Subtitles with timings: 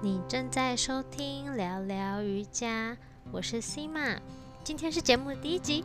[0.00, 2.96] 你正在收听聊聊瑜伽，
[3.32, 4.18] 我是 Sima，
[4.62, 5.84] 今天是节目的第一集，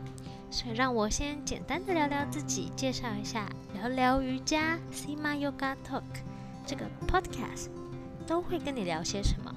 [0.52, 6.04] 所以让我先简单的聊聊自己，介绍一下聊聊瑜伽 Sima Yoga Talk
[6.64, 7.70] 这个 podcast
[8.24, 9.52] 都会跟你聊些什么。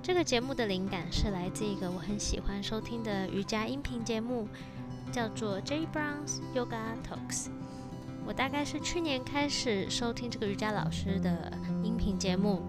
[0.00, 4.46] 这个节目的灵感是来自一个我很喜欢收听的瑜伽音频节目，
[5.10, 7.48] 叫做 J Brown's Yoga Talks。
[8.24, 12.62] 我大概是去年开始收听这个瑜伽老师的音频节目。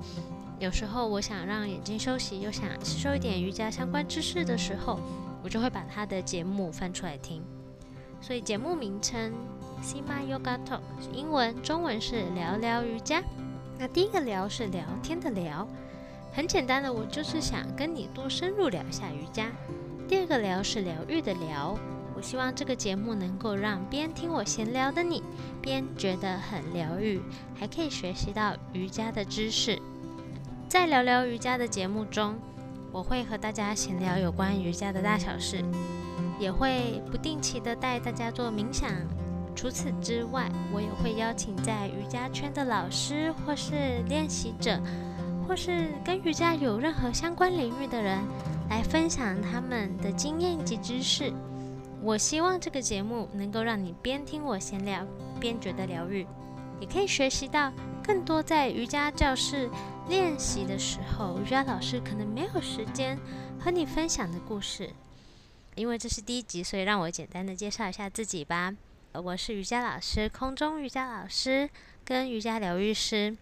[0.62, 5.00] 有时候我想让眼睛休息，又想吸收一点瑜伽相关知识的时候，
[5.44, 7.42] 我就会把他的节目翻出来听。
[8.22, 9.34] 所以节目名称
[9.82, 13.24] Sima Yoga Talk 英文，中文是聊聊瑜伽。
[13.80, 15.68] 那第一个聊是聊天的聊，
[16.32, 19.48] 很简单的，我就是想跟你多深入聊一下瑜伽。
[20.08, 21.76] 第二个聊是疗愈的聊，
[22.16, 25.24] 我希望这个节目能够让边听我闲聊的你，
[25.60, 27.20] 边觉得很疗愈，
[27.60, 29.82] 还可以学习到瑜伽的知识。
[30.72, 32.34] 在聊聊瑜伽的节目中，
[32.94, 35.62] 我会和大家闲聊有关瑜伽的大小事，
[36.40, 38.90] 也会不定期的带大家做冥想。
[39.54, 44.80] 除此之外，我也会邀请在瑜伽圈的老师，或是练习者，
[45.46, 48.20] 或是跟瑜伽有任何相关领域的人，
[48.70, 51.34] 来分享他们的经验及知识。
[52.02, 55.06] 我希望这个节目能够让你边听我闲聊，
[55.38, 56.26] 边觉得疗愈，
[56.80, 59.70] 也可以学习到更多在瑜伽教室。
[60.12, 63.18] 练习的时候，瑜伽老师可能没有时间
[63.58, 64.92] 和你分享的故事。
[65.76, 68.76] 因为这是第一集，所以让我简单的介绍一下自己吧。
[69.14, 71.70] 我是瑜伽老师，空中瑜伽老师
[72.04, 73.38] 跟瑜伽疗愈师。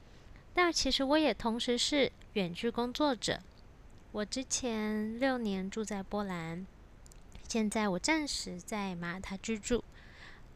[0.53, 3.39] 但其实我也同时是远距工作者。
[4.11, 6.67] 我之前六年住在波兰，
[7.47, 9.83] 现在我暂时在马耳他居住。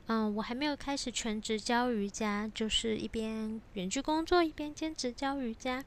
[0.07, 5.83] 嗯，我还没有开始全职教瑜伽，就是一边远距工作一边兼职教瑜伽。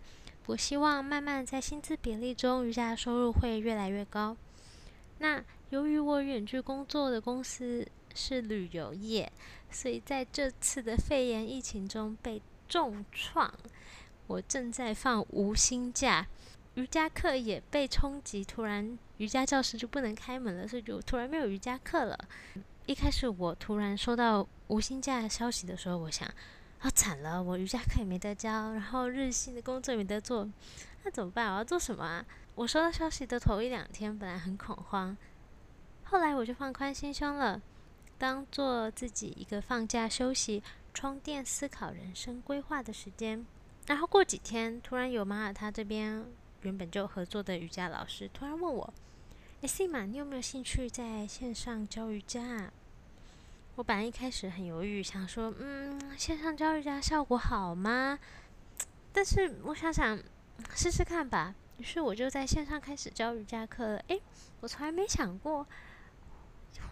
[0.47, 4.37] 我希望慢慢在薪资比例中，瑜伽收入会越来越高。
[5.19, 9.31] 那由于我远距工作的公司是旅游业，
[9.71, 13.53] 所以在这次的肺炎疫情中被重创。
[14.29, 16.27] 我正在放无薪假，
[16.75, 22.19] 瑜伽课也被冲击，突然瑜伽教室就不能开门了，所以就突然没有瑜伽课了。
[22.87, 26.29] 一开始我突然收到无薪假消息的时候，我想，
[26.79, 30.49] 啊惨了，我瑜伽课也没得教，然后日薪的工作也没得做，
[31.03, 31.51] 那怎么办？
[31.51, 32.25] 我要做什么啊？
[32.55, 35.17] 我收到消息的头一两天，本来很恐慌，
[36.05, 37.61] 后来我就放宽心胸了，
[38.19, 40.63] 当做自己一个放假休息、
[40.95, 43.45] 充电、思考人生规划的时间。
[43.89, 46.25] 然后过几天，突然有马耳他这边
[46.61, 48.95] 原本就合作的瑜伽老师突然问我。
[49.67, 52.71] 哎，西玛，你有没有兴趣在线上教瑜伽？
[53.75, 58.17] 我本来一开始很犹豫，想说，嗯，线上教瑜伽效果好吗？
[59.13, 60.17] 但是我想想，
[60.73, 61.53] 试试看吧。
[61.79, 64.01] 于是我就在线上开始教瑜伽课。
[64.07, 64.23] 诶，
[64.61, 65.67] 我从来没想过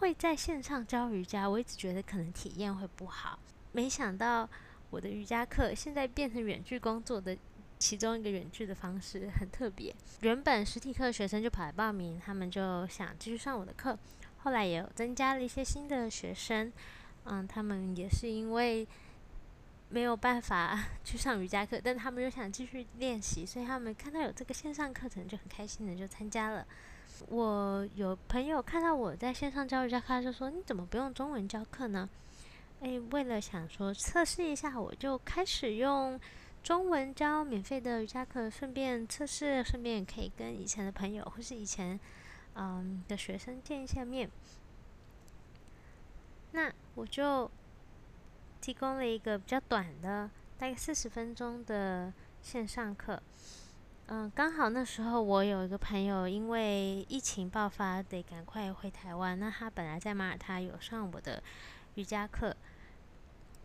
[0.01, 3.39] 会在线上教瑜伽，我一直觉得可能体验会不好。
[3.71, 4.51] 没想到
[4.91, 7.39] 我的瑜伽课现在变成远距工作的。
[7.79, 9.95] 其中一个远距的方式很特别。
[10.21, 13.99] 原本实体课学生就跑来报名，他们就想继续上我的课。
[14.39, 16.73] 后来也有增加了一些新的学生，
[17.25, 18.87] 嗯，他们也是因为
[19.89, 26.67] 没有办法 去上瑜伽课，但他们又想继续练习，所以他们看到有这个线上课程就很开心的就参加了。
[27.29, 32.09] 我有朋友看到我在线上教瑜伽课，就说：“你怎么不用中文教课呢？”
[32.81, 36.21] 诶，为了想说测试一下，我就开始用。
[36.65, 42.01] 中文教免费的瑜伽课，顺便测试，顺便可以跟以前的朋友或是以前
[42.55, 44.31] 嗯的学生见一下面。
[46.53, 47.51] 那我就
[48.63, 52.11] 提供了一个比较短的，大概四十分钟的
[52.41, 53.23] 线上课。
[54.07, 61.43] 嗯，刚好那时候我有一个朋友因为疫情爆发得赶快回台湾，那他本来在马耳他有上我的
[61.97, 62.57] 瑜伽课，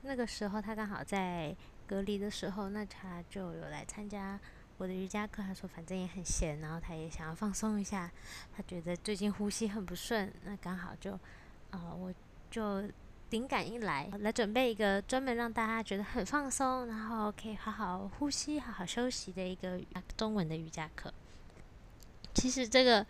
[0.01, 1.55] 那个时候他刚好在。
[1.89, 4.39] 隔离的时候，那他就有来参加
[4.77, 5.41] 我的瑜伽课。
[5.41, 8.11] 他说反正也很闲，然后他也想要放松一下。
[8.55, 11.13] 他觉得最近呼吸很不顺，那刚好就，
[11.71, 12.13] 啊，我
[12.51, 12.87] 就
[13.31, 19.81] 灵感一来，来准备一个专门让大家觉得很放松，然后可以好好呼吸、好好休息的一个
[20.15, 21.11] 中文的瑜伽课。
[22.35, 23.03] 其实这个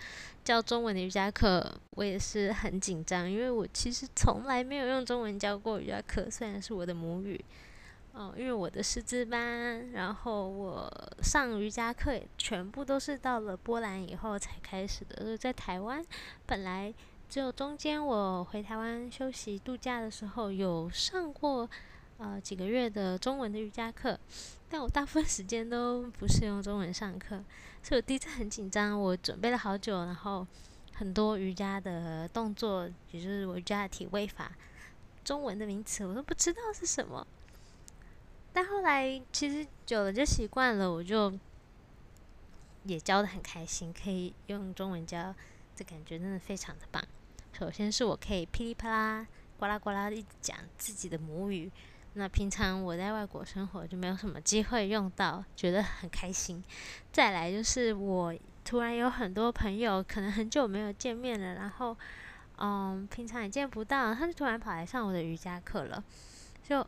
[0.46, 7.44] 教中文的瑜伽课，我也是很紧张，因为我其实从来没有用中文教过瑜伽课，虽然是我的母语。
[8.14, 10.92] 哦，因为我的师资班，然后我
[11.22, 15.38] 上瑜伽课全部都是到了波兰以后才开始的就。
[15.38, 16.04] 在台湾，
[16.46, 16.94] 本来
[17.30, 21.70] 只有中间我回台湾休息度假的时候有上过
[22.18, 24.20] 呃几个月的中文的瑜伽课，
[24.68, 27.42] 但我大部分时间都不是用中文上课，
[27.82, 30.46] 所以我第一次很紧张，我准备了好久，然后
[30.94, 34.52] 很多瑜伽的动作，也就是我瑜伽的体位法，
[35.24, 37.26] 中文的名词我都不知道是什么。
[38.52, 41.32] 但后来其实久了就习惯了，我就
[42.84, 45.34] 也教的很开心，可以用中文教，
[45.76, 47.02] 这感觉真的非常的棒。
[47.54, 51.72] 首先是我可以噼里啪啦、呱啦呱啦一讲自己的母语，
[52.14, 56.64] 那平常我在外国生活就没有什么机会用到，觉得很开心。
[57.12, 58.34] 再来就是我
[58.66, 61.96] 突然有很多朋友，可能很久没有见面了，然后
[62.58, 66.04] 嗯，平常也见不到，他就突然跑来上我的瑜伽课了，
[66.64, 66.86] 就。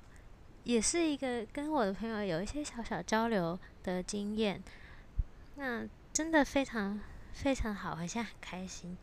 [0.63, 4.61] 也是一个跟我的朋友有一些小小交流的经验，
[5.55, 6.99] 那真的非常
[7.33, 8.95] 非常好，我现在很开心。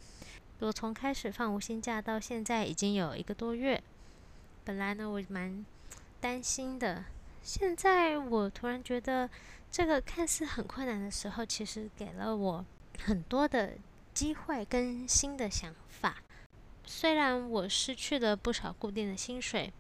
[0.60, 3.82] 我从开始放无薪假到现在已经有一个多月，
[4.64, 5.64] 本来呢我蛮
[6.20, 7.04] 担心的，
[7.42, 9.28] 现在我突然觉得
[9.70, 12.64] 这个看似很困难的时候，其实给了我
[13.00, 13.72] 很多的
[14.14, 16.22] 机会跟新的想法。
[16.84, 19.72] 虽然我失去了不少固定的薪水。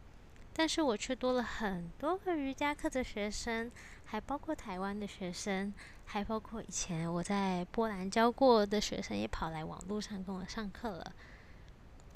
[0.58, 3.70] 但是我却多了很多个瑜伽课的学生，
[4.04, 5.72] 还包括台湾的学生，
[6.04, 11.12] 还包括以前我在波兰教过的学生，也跑来网络上跟我上课了。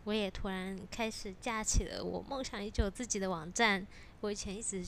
[0.02, 3.86] 我也突然开始架起了我梦想已久自己的网站。
[4.22, 4.84] 我以前一直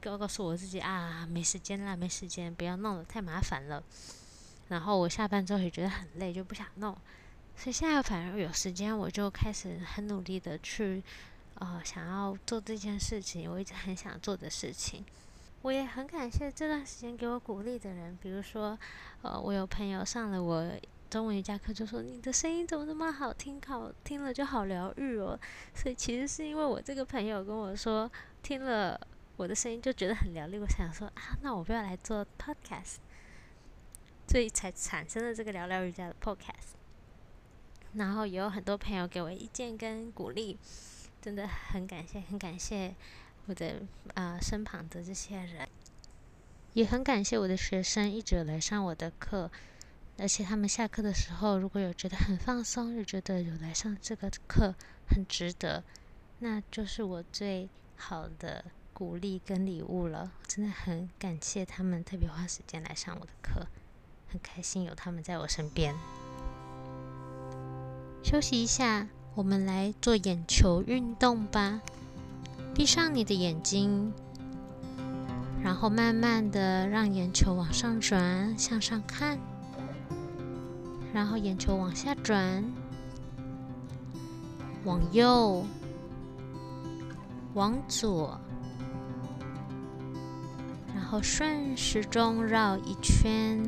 [0.00, 3.80] 告告诉我自己啊，没时间啦，没时间，不要弄了，太麻烦了。
[4.66, 6.98] 然后我下班之后也觉得很累，就不想弄。
[7.54, 11.00] 所以现在反而有时间，我就开始很努力的去。
[11.60, 15.04] 呃，想要做这件事情，我一直很想做的事情。
[15.62, 18.78] 我也很感谢这段时间给我鼓励的人，比如说，
[19.22, 20.70] 呃，我有朋友上了我
[21.10, 25.36] 中文瑜伽课，就说你的声音怎么那么好听，好听了就好疗愈哦。
[25.74, 28.08] 所以其实是因为我这个朋友跟我说，
[28.40, 29.00] 听了
[29.36, 32.98] 我的声音就觉得很疗愈，我想说啊，那我不要来做 podcast，
[34.28, 36.78] 所以才产生了这个聊聊瑜伽的 podcast。
[37.94, 40.56] 然后也有很多朋友给我意见跟鼓励。
[41.20, 42.94] 真的很感谢，很感谢
[43.46, 43.82] 我的
[44.14, 45.68] 啊身旁的这些人，
[46.74, 49.50] 也很感谢我的学生一直来上我的课，
[50.16, 54.74] 而且他们下课的时候，如果有觉得很放松，又觉得有来上这个课
[55.08, 55.82] 很值得，
[56.38, 60.32] 那就是我最好的鼓励跟礼物了。
[60.46, 63.66] 真的很感谢他们特别花时间来上我的课，
[64.28, 65.94] 很开心有他们在我身边。
[68.22, 69.08] 休息一下。
[69.38, 71.80] 我们来做眼球运动吧。
[72.74, 74.12] 闭上你的眼睛，
[75.62, 79.38] 然后慢慢的让眼球往上转，向上看，
[81.14, 82.64] 然后眼球往下转，
[84.84, 85.64] 往右，
[87.54, 88.36] 往左，
[90.92, 93.62] 然后顺时钟绕一圈，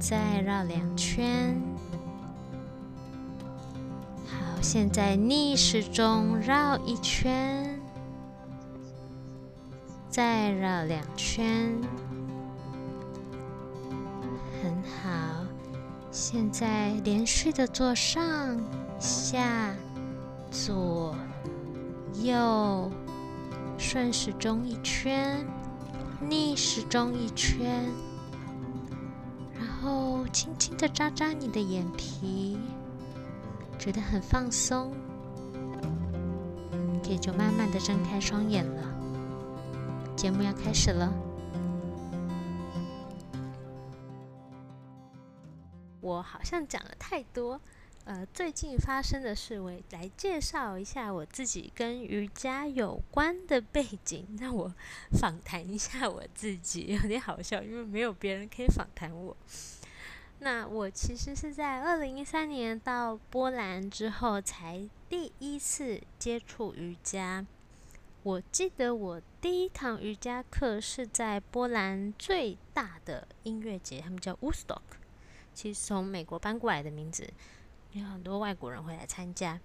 [0.00, 1.60] 再绕两圈。
[4.62, 7.78] 现在逆时钟绕一圈，
[10.08, 11.76] 再绕两圈，
[14.62, 15.44] 很好。
[16.12, 18.56] 现在连续的做上
[19.00, 19.74] 下
[20.50, 21.14] 左
[22.22, 22.90] 右，
[23.76, 25.44] 顺时钟一圈，
[26.30, 27.84] 逆时钟一圈，
[29.58, 32.56] 然后轻轻的扎扎你的眼皮。
[33.82, 34.94] 觉得很放松，
[37.02, 40.14] 可以就慢慢的睁开双眼了。
[40.16, 41.12] 节目要开始了。
[46.00, 47.60] 我好像讲了太多，
[48.04, 54.28] 呃，最近发生的事，我来介绍一下我自己跟瑜伽有关的背景。
[54.38, 54.72] 让我
[55.10, 59.36] 访谈一下我自己，有点好笑，因为没有别人可以访谈我。
[60.44, 67.46] 那我其实是在二零一三年到波兰之后，才第一次接触瑜伽。
[68.24, 74.98] 我记得我第一堂瑜伽课是在波兰最大的音乐节，他们叫 w o o s t o c k
[75.54, 77.32] 其实从美国搬过来的名字，
[77.92, 79.60] 有很多外国人会来参加。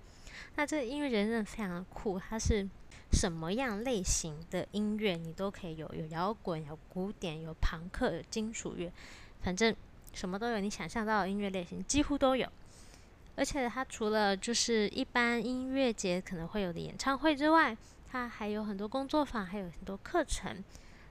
[0.57, 2.69] 那这个音乐节真的非常的酷，它是
[3.11, 8.91] 什么样类型的音乐你都可以有，有摇滚，有古典，有朋克，有金属乐，
[9.41, 9.75] 反正。
[10.17, 12.51] 什么都有，你想象到的音乐类型几乎都有。
[13.35, 17.77] 而且它除了就是一般音乐节可能会有的演唱会之外，
[18.09, 20.63] 它还有很多工作坊，还有很多课程。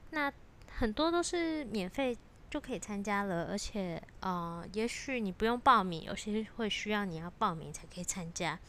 [0.09, 0.29] 那
[0.75, 2.17] 很多都是免费
[2.49, 8.59] 就可以参加了，而且呃，也许你不用报名，有些会需要你要报名才可以参加。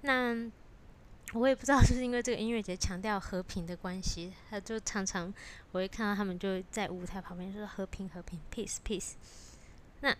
[0.00, 0.34] 那
[1.36, 5.32] 我也不知道是不是因为这个音乐节强调和平的关系，他就常常
[5.72, 9.12] 我会看到他们就在舞台旁边说和平和平 peace peace。
[10.00, 10.16] 那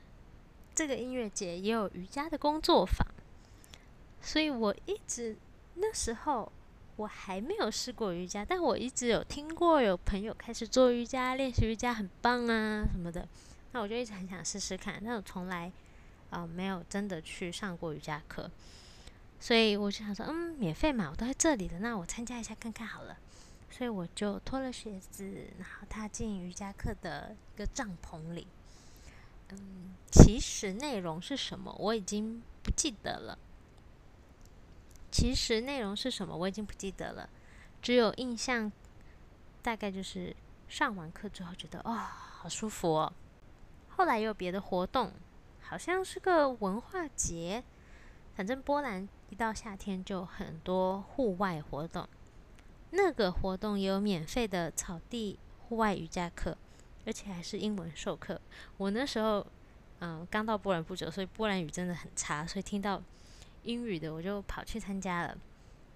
[0.75, 3.07] 这个音乐节也有瑜伽的工作坊，
[4.21, 5.37] 所以我一直
[5.77, 6.53] 那时候
[6.97, 13.27] 我还没有试过瑜伽，但我一直有听过有朋友开始做瑜伽、练习瑜伽很棒啊什么的，
[13.73, 15.73] 那我就一直很想试试看，但我从来
[16.31, 18.51] 啊没有真的去上过瑜伽课。
[19.47, 23.17] 所以我就想说，嗯，免费嘛，我都在这里了，那我参加一下看看好了。
[23.71, 25.25] 所以我就脱了鞋子，
[25.57, 28.49] 然后踏进瑜伽课的一个帐篷里。
[29.51, 33.39] 嗯，其实内容是什么我已经不记得了。
[35.13, 37.31] 其实内容是什么我已经不记得了，
[37.81, 38.73] 只有印象，
[39.63, 40.35] 大概就是
[40.67, 43.13] 上完课之后觉得，哦，好舒服哦。
[43.91, 45.13] 后来也有别的活动，
[45.61, 47.63] 好像是个文化节。
[48.35, 52.09] 反正波兰一到夏天就很多户外活动，
[52.91, 56.57] 那个活动有免费的草地户外瑜伽课，
[57.05, 58.41] 而且还是英文授课。
[58.77, 59.45] 我那时候
[60.01, 63.03] 嗯刚到波兰不久，所以波兰语真的很差，所以听到
[63.65, 65.37] 英语的我就跑去参加了。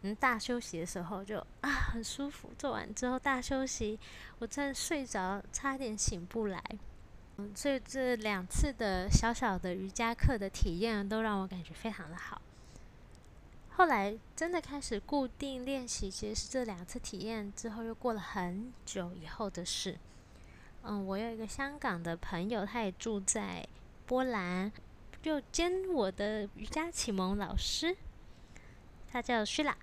[0.02, 3.98] 嗯，大休息的时候就啊很舒服，做完之后大休息，
[4.38, 6.62] 我真的睡着，差点醒不来。
[7.36, 12.40] 嗯所以这两次的小小的瑜伽课的体验都让我感觉非常的好。
[13.76, 19.98] 后来真的开始固定练习，其实是这两次体验之后又过了很久以后的事。
[20.82, 23.66] 嗯，我有一个香港的朋友，他也住在
[24.06, 24.70] 波兰，
[25.22, 27.96] 就兼我的瑜伽启蒙老师，
[29.10, 29.74] 他叫 Shila。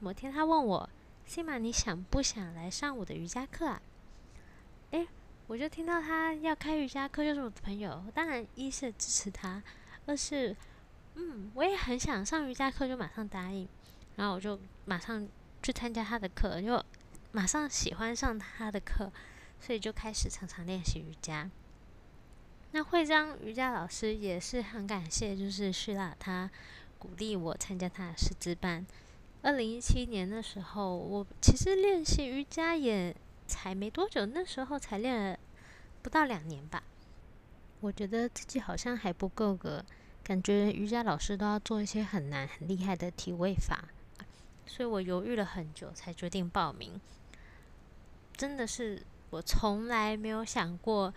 [0.00, 0.90] 某天他问我
[1.24, 3.82] 西马你想不想来上我的瑜伽课啊？”
[4.92, 5.06] 诶。
[5.48, 8.02] 我就听到他要开瑜伽课，就是我的朋友。
[8.12, 9.62] 当然，一是支持他，
[10.04, 10.56] 二是，
[11.16, 13.68] 嗯，我也很想上瑜伽课，就马上答应。
[14.14, 15.28] 然后我就马上
[15.62, 16.82] 去参加他的课，就
[17.32, 19.12] 马上喜欢上他的课，
[19.60, 21.50] 所以就开始常常练习瑜伽。
[22.70, 26.50] 那会章瑜伽老师也是很感谢，就是徐拉他
[26.98, 28.86] 鼓励我参加他的师资班。
[29.42, 33.14] 二零一七年的时候，我其实练习瑜伽也。
[33.48, 35.38] 才没多久，那时候才练了
[36.02, 36.82] 不到两年吧。
[37.78, 39.84] 我觉得自己好像还不够格，
[40.26, 43.84] 感觉瑜伽老师都要做一些很难、很厉害的体位法，
[44.66, 47.00] 所以我犹豫了很久才决定报名。
[48.36, 51.14] 真的是我从来没有想过，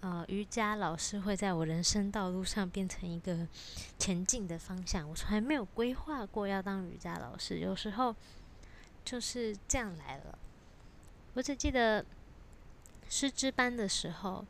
[0.00, 3.46] 呃，瑜伽老师会在我人生道路上变成一个
[3.96, 5.08] 前进的方向。
[5.08, 8.12] 我从来没有规划过要当瑜伽老师，有时候
[9.04, 10.36] 就是这样来了。
[11.34, 12.04] 我只记得
[13.08, 14.44] 师资班的时候，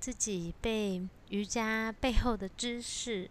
[0.00, 3.30] 自己被瑜伽背后的知识、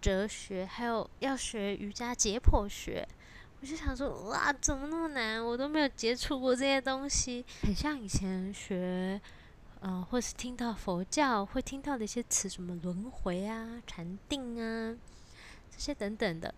[0.00, 3.08] 哲学，还有要学瑜伽解剖学，
[3.60, 5.44] 我就想说：哇，怎么那么难？
[5.44, 9.20] 我都没有接触过这些东西，很像以前学，
[9.80, 14.94] 嗯，或是听到佛教会听到的一些词，什么轮回啊、禅定啊，
[15.70, 16.54] 这些等等的。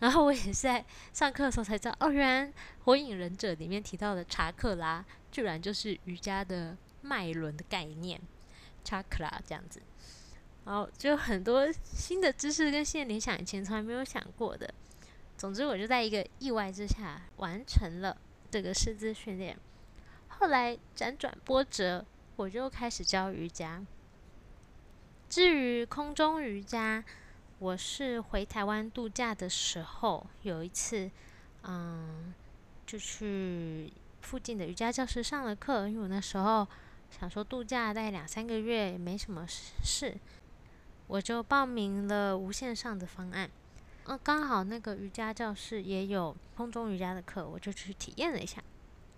[0.00, 2.52] 然后我也是在上课的时候才知道，哦，原来
[2.84, 8.20] 《火影忍者》里面提到的查克拉，居然就是瑜伽的脉轮的概念
[8.82, 9.80] 查克拉这样子。
[10.64, 14.72] 然后就很多新的知识跟新的联想，以前从来没有想过的。
[15.36, 18.16] 总之，我就在一个意外之下完成了
[18.50, 19.58] 这个师资训练。
[20.28, 22.04] 后来辗转波折，
[22.36, 23.84] 我就开始教瑜伽。
[25.28, 27.02] 至于空中瑜伽，
[27.58, 31.10] 我是回台湾度假的时候，有一次，
[31.62, 32.32] 嗯，
[32.86, 35.88] 就去附近的瑜伽教室上了课。
[35.88, 36.66] 因为我那时候
[37.10, 40.16] 想说度假大概两三个月没什么事，
[41.12, 43.50] 我就报名了无线上的方案。
[44.04, 48.62] 嗯，刚好那个瑜伽教室也有空中瑜伽的课，我就去体验了一下，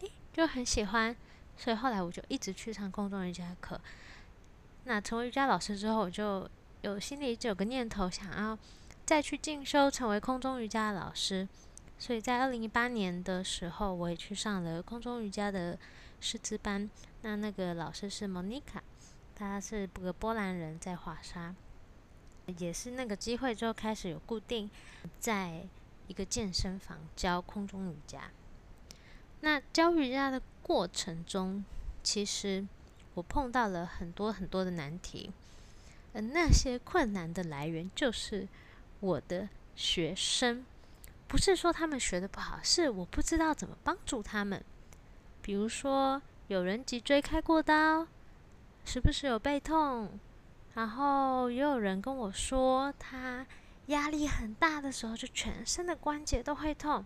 [0.00, 1.14] 诶，就很喜欢。
[1.56, 3.80] 所以后来我就一直去上空中瑜伽课。
[4.84, 6.48] 那成为瑜伽老师之后，我就。
[6.84, 8.58] 有心里就有个念头，想要
[9.06, 11.48] 再去进修，成为空中瑜伽的老师。
[11.98, 15.78] 所以在二零一八年的时候，我也去上了空中瑜伽的
[16.20, 16.90] 师资班。
[17.22, 18.82] 那那个老师是 Monica，
[19.34, 21.54] 他是个波兰人，在华沙。
[22.58, 24.70] 也是那个机会之后，开始有固定
[25.18, 25.62] 在
[26.06, 28.30] 一个健身房教空中瑜伽。
[29.40, 31.64] 那教瑜伽的过程中，
[32.02, 32.66] 其实
[33.14, 35.30] 我碰到了很多很多的难题。
[36.12, 38.46] 而那些困难的来源就是
[39.00, 40.64] 我的学生，
[41.26, 44.62] 不是说他们学的不好，是我不知道怎么帮助他们。
[45.42, 48.06] 比如说，有人脊椎开过刀，
[48.84, 50.18] 时不时有背痛，
[50.74, 53.46] 然后也有人跟我说他
[53.86, 57.04] 压力很大的时候，就全身的关节都会痛。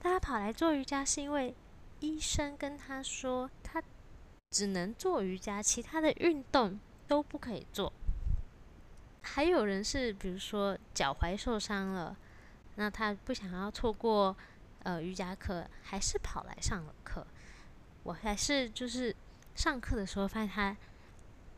[0.00, 1.54] 他跑来做瑜伽，是因为
[2.00, 3.82] 医生跟他说，他
[4.50, 7.92] 只能做瑜伽，其他的运动都不可以做。
[9.20, 12.16] 还有人是，比如说脚踝受伤了，
[12.76, 14.34] 那他不想要错过
[14.84, 17.26] 呃瑜伽课，还是跑来上了课。
[18.04, 19.14] 我还是就是
[19.54, 20.74] 上课的时候发现他。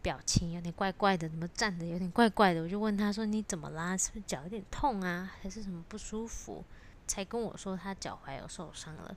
[0.04, 2.61] 表情有点怪怪的，怎么站的有点怪怪的？
[2.61, 3.96] 我就问他说：“你怎么啦？
[3.96, 5.32] 是不是脚有点痛啊？
[5.40, 6.62] 还是什么不舒服？”
[7.08, 9.16] 才跟我说他脚踝有受伤了。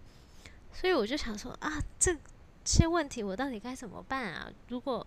[0.72, 2.16] 所以我就想说啊，这
[2.64, 4.50] 些问题我到底该怎么办啊？
[4.70, 5.06] 如果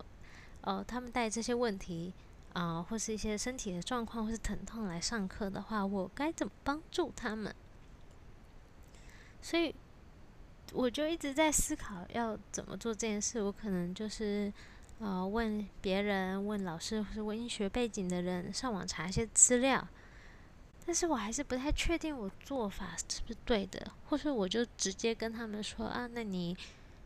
[0.61, 2.13] 呃他们带这些问题
[2.53, 7.55] 啊，或是一些身体的状况或是疼痛来上课的话，我该怎么帮助他们？
[9.41, 9.73] 所以
[10.73, 13.41] 我就一直在思考要怎么做这件事。
[13.41, 14.53] 我可能就是。
[15.01, 19.87] 呃，问别人，问老师，或是问医学背景的人，上网查一些资料。
[20.85, 26.55] 但是我还是不太确定我做法是不是对的，或是我就直接跟他们说啊，那你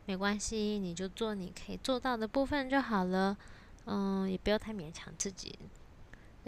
[0.06, 3.38] 没关系，你就做你可以做到的部分就好了。
[3.86, 5.58] 嗯，也不要太勉强自己。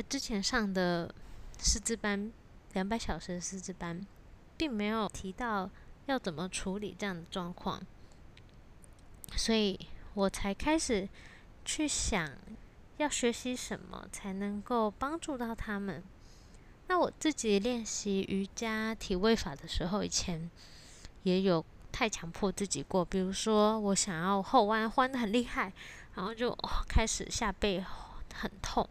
[0.09, 1.13] 之前上的
[1.59, 2.29] 师资班，
[2.73, 4.05] 两百小时的师资班，
[4.57, 5.69] 并没有提到
[6.07, 7.81] 要怎么处理这样的状况，
[9.37, 9.79] 所以
[10.13, 11.07] 我才开始。
[11.67, 12.31] 去想
[12.95, 16.01] 要学习什么才能够帮助到他们。
[16.87, 20.49] 那我自己练习瑜伽体位法的时候，以前
[21.23, 23.03] 也有太强迫自己过。
[23.03, 25.73] 比如说，我想要后弯，弯的很厉害，
[26.15, 26.57] 然后就
[26.87, 27.83] 开始下背
[28.33, 28.87] 很痛。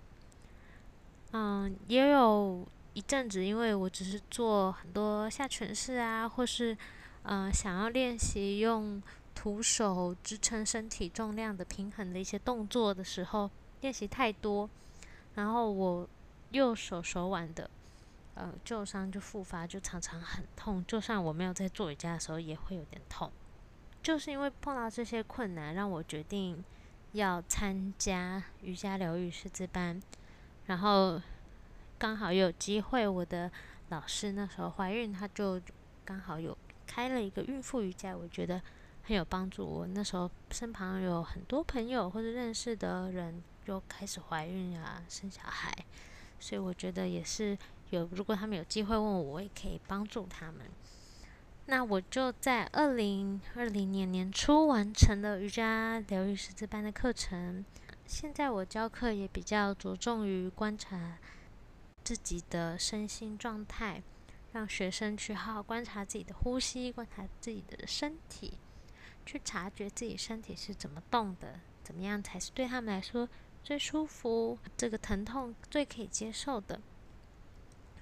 [1.32, 6.76] 嗯，也有一阵子，因为我只是做很多下犬式啊，或是
[7.22, 9.02] 嗯想要练习用。
[9.46, 13.48] 徒手支撑身体重量的平衡的一些动作的时候，
[13.80, 14.68] 练习太多，
[15.36, 16.08] 然后我
[16.50, 17.70] 右手手腕的
[18.34, 20.84] 呃旧伤就复发，就常常很痛。
[20.84, 23.30] 就算我没有在做瑜伽的时候，也会有点痛。
[24.02, 26.64] 就是因为碰到这些困难，让我决定
[27.12, 30.02] 要参加瑜伽疗愈师资班。
[30.64, 31.22] 然后
[31.96, 33.48] 刚好有机会，我的
[33.90, 35.62] 老师那时候怀孕，他就
[36.04, 38.60] 刚好有开了一个孕妇瑜伽，我觉得。
[39.06, 39.64] 很有帮助。
[39.64, 45.72] 我那时候身旁有很多朋友或者认识的人，就开始怀孕啊，生小孩，
[46.40, 47.56] 所以我觉得也是
[47.90, 48.08] 有。
[48.10, 50.62] 如果他们有机会问我，我也可以帮助他们。
[51.66, 57.64] 那我就在二零二零年年初完成了瑜伽疗愈师资班的课程。
[58.06, 61.18] 现在我教课也比较着重于观察
[62.02, 64.02] 自己的身心状态，
[64.52, 68.58] 让学生去好好观察自己的呼吸，观察自己的身体。
[69.26, 73.28] 去察觉自己身体是怎么动的，怎么样才是对他们来说
[73.64, 76.80] 最舒服，这个疼痛最可以接受的，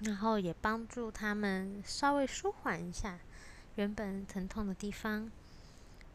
[0.01, 3.19] 然后也帮助他们稍微舒缓一下
[3.73, 5.31] 原本疼痛的地方。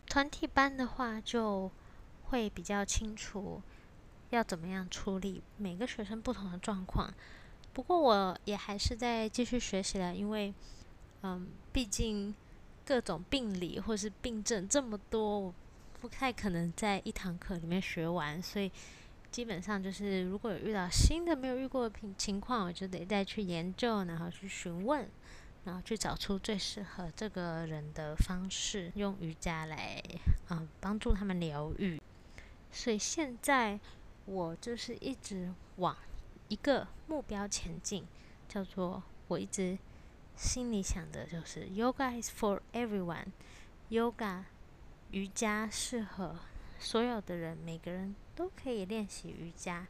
[0.06, 1.70] 团体班的话就
[2.26, 3.60] 会比较清楚
[4.30, 7.12] 要怎么样处理每个学生不同的状况，
[7.72, 10.54] 不过我也还是在继续学习了，因为
[11.22, 12.32] 嗯，毕竟。
[12.84, 15.54] 各种病理或是病症这么多，我
[16.00, 18.70] 不太可能在一堂课里面学完，所以
[19.30, 25.08] 基本上就是如果有遇到新的没有遇过的情情况，我就得再去研究，然后去询问，
[25.64, 30.02] 然后去找出最适合这个人的方式，用瑜伽来
[30.48, 32.00] 啊帮助他们疗愈。
[32.72, 33.78] 所以现在
[34.24, 35.96] 我就是一直往
[36.48, 38.04] 一个目标前进，
[38.48, 39.78] 叫做我一直。
[40.40, 43.26] 心里想的就是 Yoga is for everyone。
[43.90, 44.44] Yoga
[45.10, 46.34] 瑜伽适合
[46.78, 49.86] 所有的人，每个人都可以练习瑜伽，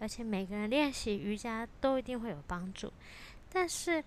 [0.00, 2.92] 而且每个人练习瑜伽都一定会有帮助。
[3.52, 4.02] 但是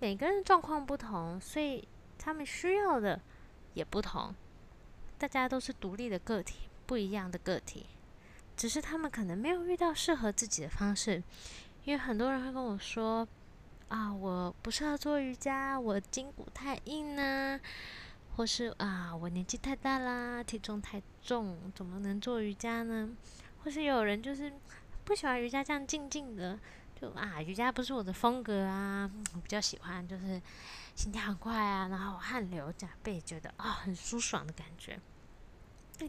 [0.00, 3.18] 每个人状况不同，所以他们需要的
[3.72, 4.34] 也不同。
[5.16, 7.86] 大家都是独立的个体，不一样的个体，
[8.54, 11.22] 只是他们可能没有遇到适合自己的方式。
[11.86, 13.26] 因为很多人会跟我说。
[13.90, 17.60] 啊，我不适合做瑜伽，我筋骨太硬呢，
[18.36, 23.10] 或是啊，我年纪太大啦，体重太重，怎么能做瑜伽呢？
[23.64, 24.52] 或是有人就是
[25.04, 26.56] 不喜欢瑜伽这样静静的，
[27.00, 30.40] 就啊，瑜伽不是我的风格啊，我比较喜欢就是
[30.94, 35.00] 心跳很快啊，然后汗流浃背，觉得啊很舒爽的感觉。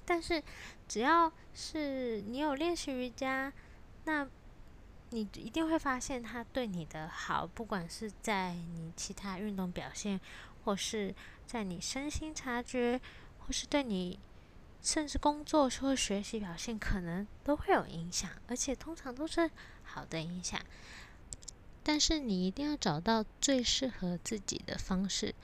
[0.05, 0.41] 但是
[0.87, 3.51] 只要是你有练习瑜伽，
[4.05, 4.29] 那。
[5.11, 10.19] 你一定会发现他对你的好，不管是在你其他运动表现，
[10.63, 11.13] 或是
[11.45, 12.99] 在你身心察觉，
[13.39, 14.17] 或是对你
[14.81, 19.51] 甚至工作或学习表现，可能都会有影响，而且通常都是
[19.83, 20.59] 好的影响。
[21.83, 25.35] 但是你一定要找到最适合自己的方式，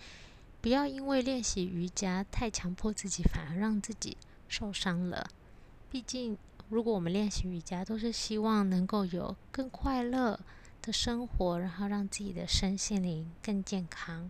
[0.62, 4.15] 不要因为练习瑜伽太强迫自己，反而让自己
[4.47, 5.30] 受伤了。
[5.89, 6.38] 毕竟，
[6.69, 10.39] 如果我们练习瑜伽都是希望能够有更快乐
[10.82, 14.30] 的生活，然后让自己的身心灵更健康。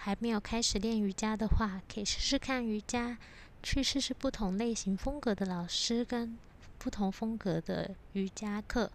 [0.00, 3.18] 还没有开始练瑜伽的话，可以试试看瑜伽，
[3.62, 6.36] 去试试不同类型风格的老师跟
[6.78, 8.90] 不同风格的瑜伽课。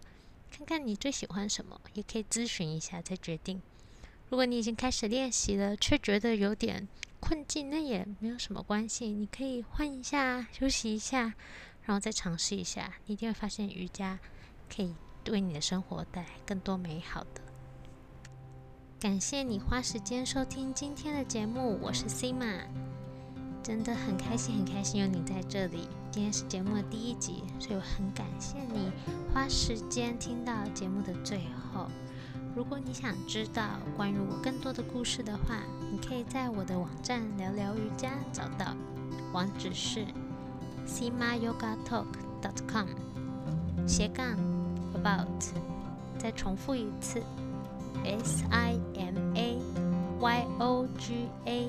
[0.50, 3.62] 看看你最喜欢什么，也可以咨询一下再决定。
[4.28, 6.86] 如果你已经开始练习了，却觉得有点
[7.18, 11.32] 困境，那也没有什么关系，你可以换一下，休息一下，
[11.88, 12.92] 然后再尝试一下。
[13.06, 14.18] 你一定会发现瑜伽
[14.68, 14.94] 可以
[15.30, 17.40] 为你的生活带来更多美好的。
[19.00, 22.66] 感谢你花时间收听今天的节目，我是 Sima，
[23.62, 25.88] 真的很开心，很开心有你在这里。
[26.10, 28.92] 今天是节目的第一集，所以我很感谢你
[29.32, 31.38] 花时间听到节目的最
[31.72, 31.88] 后。
[32.54, 38.76] 如果你想知道关于我更多的故事的话，你可以在我的网站聊聊瑜伽找到，
[39.32, 40.04] 网址是
[40.88, 42.88] simayogatalk.com
[43.86, 44.36] 斜杠
[44.94, 45.28] about，
[46.18, 47.22] 再重复一次
[48.04, 49.56] s i m a
[50.18, 51.68] y o g a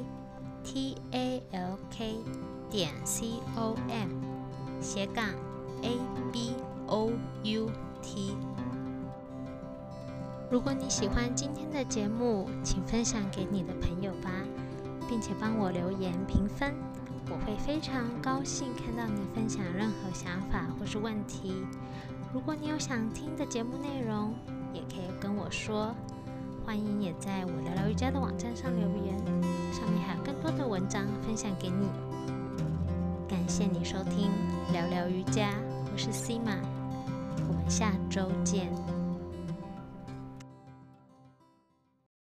[0.63, 2.15] t a l k
[2.69, 4.09] 点 c o m。
[4.81, 5.25] 斜杠
[5.81, 5.97] a
[6.31, 6.55] b
[6.87, 7.11] o
[7.43, 7.69] u
[8.01, 8.37] t。
[10.49, 14.31] 如果你喜欢今天的节目，请分享给你的朋友吧，
[15.07, 16.73] 并且帮我留言评分，
[17.29, 21.53] 我会非常高兴看到你分享任何想法或是问题。
[22.33, 24.33] 如果你有想听的节目内容，
[24.73, 25.93] 也可以跟我说。
[26.65, 29.17] 欢迎也在我聊聊瑜伽的网站上留言，
[29.73, 31.87] 上面还有更多的文章分享给你。
[33.27, 34.29] 感谢你收听
[34.71, 35.49] 聊聊瑜伽，
[35.91, 36.57] 我是 Sima，
[37.47, 38.98] 我们下周见。